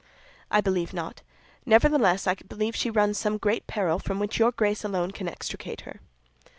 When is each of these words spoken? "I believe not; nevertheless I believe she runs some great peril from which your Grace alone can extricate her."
"I 0.49 0.61
believe 0.61 0.95
not; 0.95 1.21
nevertheless 1.63 2.25
I 2.25 2.33
believe 2.33 2.75
she 2.75 2.89
runs 2.89 3.19
some 3.19 3.37
great 3.37 3.67
peril 3.67 3.99
from 3.99 4.17
which 4.19 4.39
your 4.39 4.51
Grace 4.51 4.83
alone 4.83 5.11
can 5.11 5.27
extricate 5.27 5.81
her." 5.81 5.99